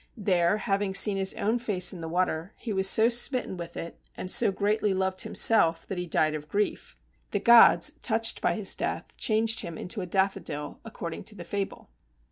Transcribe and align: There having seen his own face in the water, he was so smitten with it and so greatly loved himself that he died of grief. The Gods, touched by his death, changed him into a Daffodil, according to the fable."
There 0.17 0.57
having 0.57 0.95
seen 0.95 1.17
his 1.17 1.35
own 1.35 1.59
face 1.59 1.93
in 1.93 2.01
the 2.01 2.09
water, 2.09 2.53
he 2.57 2.73
was 2.73 2.89
so 2.89 3.07
smitten 3.07 3.55
with 3.55 3.77
it 3.77 3.99
and 4.17 4.31
so 4.31 4.51
greatly 4.51 4.95
loved 4.95 5.21
himself 5.21 5.87
that 5.87 5.99
he 5.99 6.07
died 6.07 6.33
of 6.33 6.49
grief. 6.49 6.97
The 7.29 7.39
Gods, 7.39 7.91
touched 8.01 8.41
by 8.41 8.55
his 8.55 8.75
death, 8.75 9.15
changed 9.15 9.59
him 9.59 9.77
into 9.77 10.01
a 10.01 10.07
Daffodil, 10.07 10.79
according 10.83 11.25
to 11.25 11.35
the 11.35 11.45
fable." 11.45 11.91